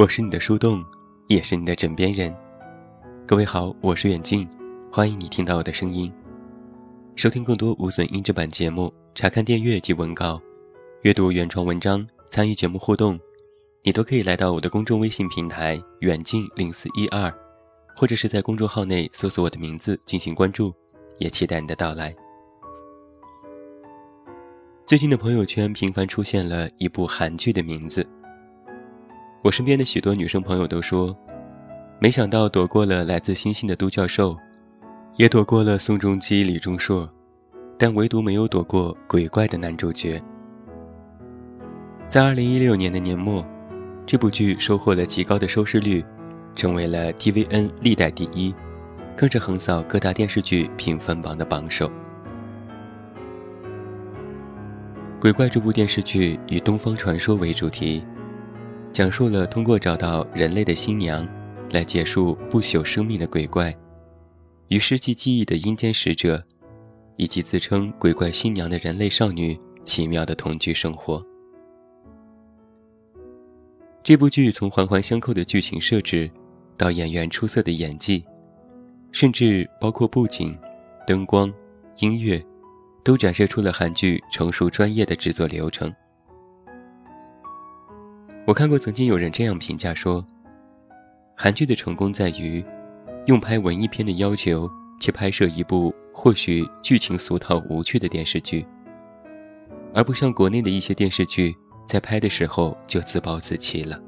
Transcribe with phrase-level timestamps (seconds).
[0.00, 0.82] 我是你的树洞，
[1.26, 2.34] 也是你的枕边人。
[3.26, 4.48] 各位好，我是远近，
[4.90, 6.10] 欢迎你听到我的声音。
[7.16, 10.40] 收听更多无损音质版节目，查看电阅及文稿，
[11.02, 13.20] 阅读原创文章，参与节目互动，
[13.82, 17.30] 你都可以来到我的公众微信平台远近零四一二，
[17.94, 20.72] 或者是在公众号内搜索我的名字进行关注，
[21.18, 22.16] 也期待你的到来。
[24.86, 28.08] 最近的朋友圈频繁出现了一部韩剧的名字。
[29.42, 31.16] 我身边的许多女生朋友都说，
[31.98, 34.36] 没想到躲过了来自星星的都教授，
[35.16, 37.08] 也躲过了宋仲基、李钟硕，
[37.78, 40.22] 但唯独没有躲过鬼怪的男主角。
[42.06, 43.42] 在二零一六年的年末，
[44.04, 46.04] 这部剧收获了极高的收视率，
[46.54, 48.54] 成为了 TVN 历代第一，
[49.16, 51.90] 更是横扫各大电视剧评分榜的榜首。
[55.18, 58.04] 鬼怪这部电视剧以东方传说为主题。
[58.92, 61.26] 讲述了通过找到人类的新娘，
[61.70, 63.74] 来结束不朽生命的鬼怪，
[64.68, 66.42] 与失去记忆的阴间使者，
[67.16, 71.24] 以及自称鬼怪新娘的人类少女奇妙的同居生活。
[74.02, 76.28] 这部剧从环环相扣的剧情设置，
[76.76, 78.24] 到演员出色的演技，
[79.12, 80.56] 甚至包括布景、
[81.06, 81.52] 灯光、
[81.98, 82.44] 音乐，
[83.04, 85.94] 都展示出了韩剧成熟专业的制作流程。
[88.46, 90.26] 我看过，曾经有人这样评价说
[91.36, 92.64] ：“韩剧的成功在于，
[93.26, 98.66] 用拍文艺片的要求去拍摄一部或许剧情俗套无趣的电视剧，
[99.94, 101.54] 而不像国内的一些电视剧
[101.86, 104.00] 在拍的时候就自暴自弃了。”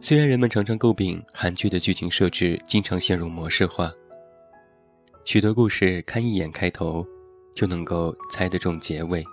[0.00, 3.92] 虽然人们常常诟病韩剧的剧情设置经常陷入模式化，
[5.24, 7.06] 许多故事看一眼开头
[7.54, 9.24] 就能够猜得中结尾。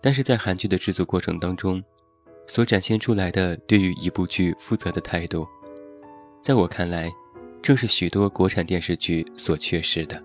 [0.00, 1.82] 但是在韩剧的制作过程当中，
[2.46, 5.46] 所展现出来的对于一部剧负责的态度，
[6.40, 7.10] 在我看来，
[7.60, 10.22] 正是许多国产电视剧所缺失的。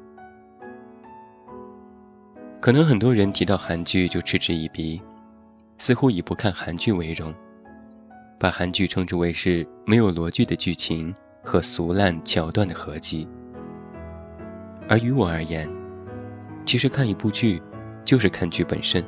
[2.61, 5.01] 可能很多人提到韩剧就嗤之以鼻，
[5.79, 7.33] 似乎以不看韩剧为荣，
[8.39, 11.13] 把韩剧称之为是没有逻辑的剧情
[11.43, 13.27] 和俗烂桥段的合集。
[14.87, 15.69] 而于我而言，
[16.65, 17.61] 其实看一部剧，
[18.05, 19.03] 就是看剧本身。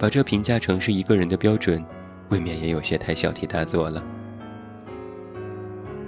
[0.00, 1.84] 把这评价成是一个人的标准，
[2.30, 4.02] 未免也有些太小题大做了。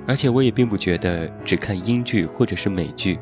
[0.07, 3.19] 而且我也并不觉得只看英剧或者是美剧，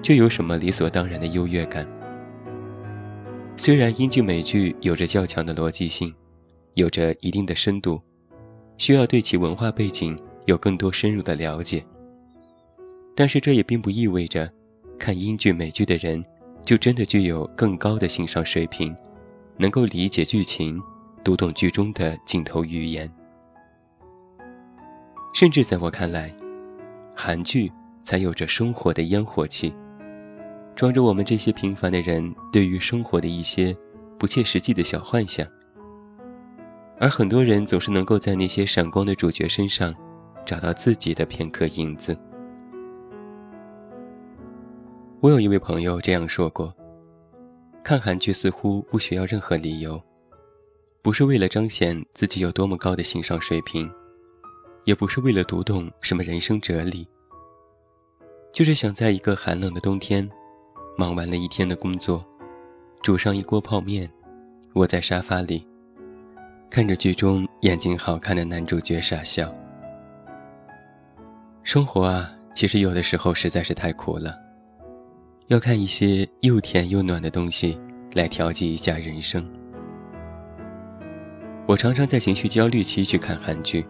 [0.00, 1.84] 就有什么理所当然的优越感。
[3.56, 6.14] 虽然英剧、美剧有着较强的逻辑性，
[6.74, 8.00] 有着一定的深度，
[8.76, 10.16] 需要对其文化背景
[10.46, 11.84] 有更多深入的了解，
[13.16, 14.48] 但是这也并不意味着，
[14.96, 16.24] 看英剧、美剧的人
[16.64, 18.94] 就真的具有更高的欣赏水平。
[19.58, 20.80] 能够理解剧情，
[21.24, 23.12] 读懂剧中的镜头语言，
[25.34, 26.32] 甚至在我看来，
[27.14, 27.70] 韩剧
[28.04, 29.74] 才有着生活的烟火气，
[30.76, 33.76] 装着我们这些平凡的人对于生活的一些
[34.16, 35.44] 不切实际的小幻想。
[37.00, 39.92] 而很多人总是能够在那些闪光的主角身上，
[40.46, 42.16] 找到自己的片刻影子。
[45.20, 46.72] 我有一位朋友这样说过。
[47.88, 49.98] 看韩剧似乎不需要任何理由，
[51.00, 53.90] 不是为了彰显自己有多么高的欣赏水平，
[54.84, 57.08] 也不是为了读懂什么人生哲理，
[58.52, 60.30] 就是想在一个寒冷的冬天，
[60.98, 62.22] 忙完了一天的工作，
[63.02, 64.06] 煮上一锅泡面，
[64.74, 65.66] 窝在沙发里，
[66.68, 69.50] 看着剧中眼睛好看的男主角傻笑。
[71.62, 74.47] 生活啊，其实有的时候实在是太苦了。
[75.48, 77.78] 要看一些又甜又暖的东西
[78.12, 79.42] 来调剂一下人生。
[81.66, 83.86] 我常常在情绪焦虑期去看韩剧，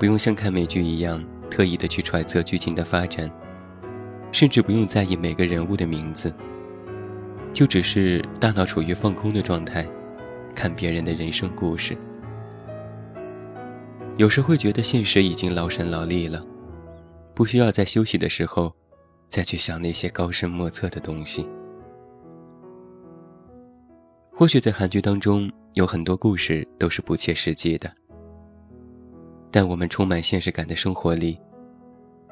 [0.00, 3.30] 不用像看美剧一样特意的去揣测剧情的发展，
[4.32, 6.34] 甚至不用在意每个人物的名字，
[7.54, 9.86] 就只是大脑处于放空的状态，
[10.56, 11.96] 看别人的人生故事。
[14.16, 16.42] 有时会觉得现实已经劳神劳力了，
[17.32, 18.74] 不需要在休息的时候。
[19.28, 21.48] 再去想那些高深莫测的东西。
[24.32, 27.92] 或许在韩剧当中有很多故事都是不切实际的，
[29.50, 31.38] 但我们充满现实感的生活里，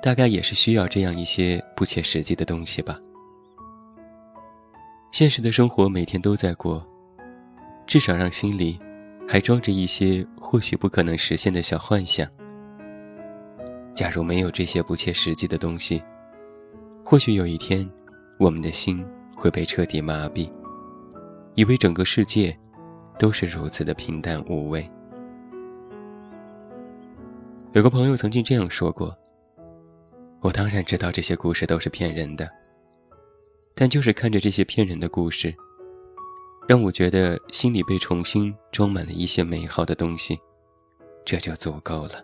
[0.01, 2.99] 大概也是需要这样一些不切实际的东西吧。
[5.11, 6.87] 现实的生活每天都在过，
[7.87, 8.79] 至少让心里
[9.27, 12.29] 还装着一些或许不可能实现的小幻想。
[13.95, 16.03] 假如没有这些不切实际的东西，
[17.09, 17.89] 或许有一天，
[18.37, 19.07] 我们的心
[19.37, 20.51] 会被彻底麻痹，
[21.55, 22.55] 以为整个世界
[23.17, 24.91] 都是如此的平淡无味。
[27.75, 29.17] 有个朋友曾经这样说过
[30.43, 32.51] ：“我当然知道这些故事都是骗人的，
[33.77, 35.55] 但就是看着这些骗人的故事，
[36.67, 40.37] 让我觉得心里被重新装满了一些美好的东西，
[41.25, 42.15] 这就足够了。”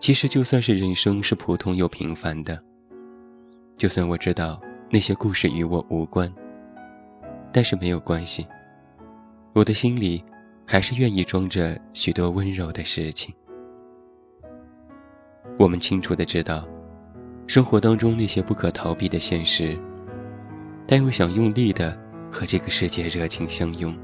[0.00, 2.58] 其实，就算是人生是普通又平凡的，
[3.76, 4.60] 就算我知道
[4.90, 6.32] 那些故事与我无关，
[7.52, 8.46] 但是没有关系，
[9.52, 10.24] 我的心里
[10.64, 13.34] 还是愿意装着许多温柔的事情。
[15.58, 16.66] 我们清楚的知道，
[17.48, 19.76] 生活当中那些不可逃避的现实，
[20.86, 21.98] 但又想用力的
[22.30, 23.94] 和这个世界热情相拥，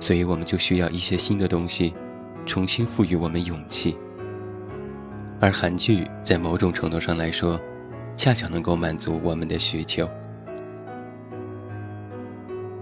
[0.00, 1.94] 所以我们就需要一些新的东西，
[2.44, 3.96] 重新赋予我们勇气。
[5.40, 7.60] 而韩剧在某种程度上来说，
[8.16, 10.08] 恰巧能够满足我们的需求。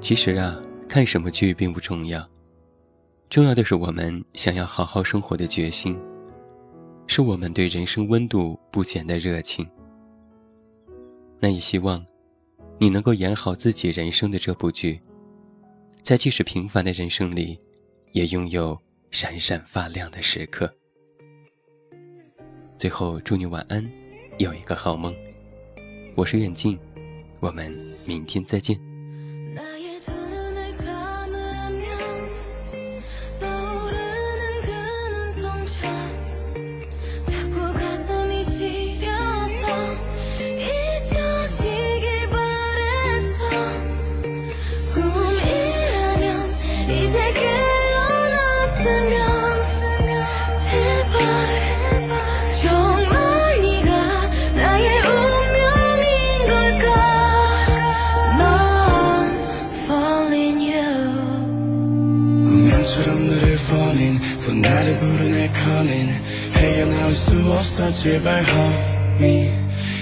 [0.00, 0.58] 其实啊，
[0.88, 2.26] 看什么剧并不重要，
[3.28, 5.98] 重要的是我们想要好好生活的决心，
[7.06, 9.68] 是我们对人生温度不减的热情。
[11.38, 12.04] 那也希望
[12.78, 14.98] 你能够演好自己人生的这部剧，
[16.02, 17.58] 在即使平凡的人生里，
[18.12, 18.78] 也拥有
[19.10, 20.74] 闪闪发亮的时刻。
[22.78, 23.90] 最后，祝你晚安，
[24.36, 25.14] 有一个好梦。
[26.14, 26.78] 我是远近，
[27.40, 27.74] 我们
[28.04, 28.85] 明天再见。
[67.56, 69.50] 없어 제발 homie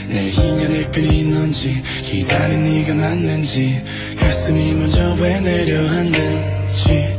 [0.09, 3.83] 내 인연의 끈이 넌지 기다린 네가 맞는지
[4.19, 7.19] 가슴이 먼저 왜 내려앉는지.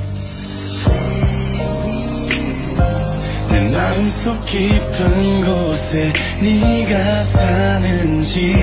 [3.49, 8.55] 내 마음속 깊은 곳에 네가 사는지.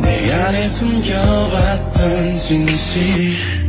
[0.00, 3.60] 내 안에 숨겨왔던 진실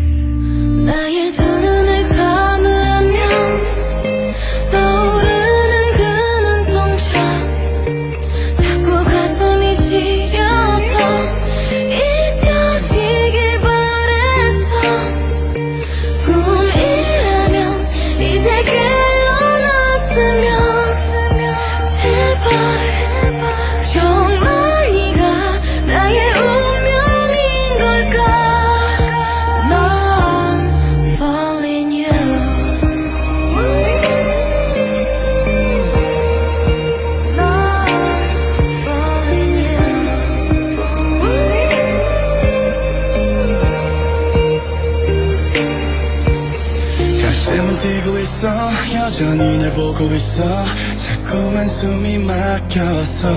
[47.81, 48.71] 뛰고 있어.
[48.93, 50.65] 여전히 날 보고 있어.
[50.97, 53.35] 자꾸만 숨이 막혀서.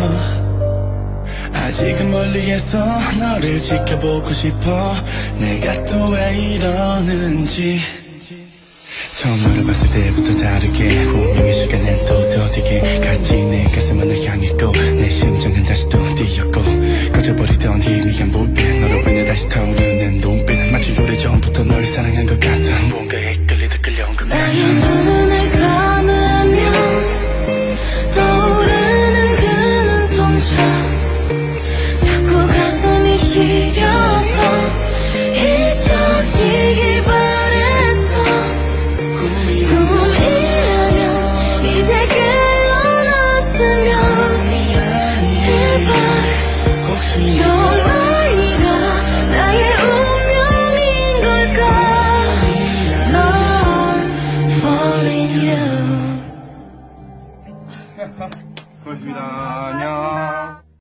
[1.53, 2.79] 아직은 멀리에서
[3.19, 4.95] 너를 지켜보고 싶어.
[5.39, 7.81] 내가 또 왜 이러는지.
[9.21, 15.09] 처음 너를 봤을 때부터 다르게 운명의 시간엔 또 더디게 같이 내 가슴은 널 향했고 내
[15.09, 16.61] 심장은 다시 또 뛰었고
[17.13, 20.34] 꺼져버리던 희미한 무게 너로 인해 다시 타오르는 노
[47.17, 47.54] Yeah.